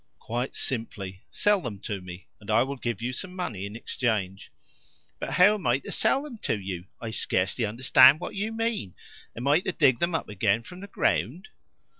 "Quite 0.17 0.55
simply. 0.55 1.25
Sell 1.29 1.61
them 1.61 1.77
to 1.81 2.01
me, 2.01 2.27
and 2.39 2.49
I 2.49 2.63
will 2.63 2.75
give 2.77 3.03
you 3.03 3.13
some 3.13 3.35
money 3.35 3.67
in 3.67 3.75
exchange." 3.75 4.51
"But 5.19 5.33
how 5.33 5.53
am 5.53 5.67
I 5.67 5.77
to 5.77 5.91
sell 5.91 6.23
them 6.23 6.39
to 6.39 6.59
you? 6.59 6.85
I 6.99 7.11
scarcely 7.11 7.65
understand 7.65 8.19
what 8.19 8.33
you 8.33 8.51
mean. 8.51 8.95
Am 9.35 9.47
I 9.47 9.59
to 9.59 9.71
dig 9.71 9.99
them 9.99 10.15
up 10.15 10.27
again 10.27 10.63
from 10.63 10.79
the 10.79 10.87
ground?" 10.87 11.49